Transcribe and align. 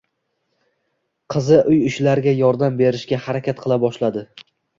Qizi 1.33 1.59
uy 1.73 1.77
ishlariga 1.89 2.33
yordam 2.39 2.81
berishga 2.81 3.21
harakat 3.27 3.63
qila 3.67 3.79
boshladi. 3.87 4.27